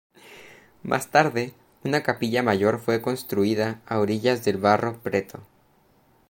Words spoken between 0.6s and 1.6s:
Más tarde,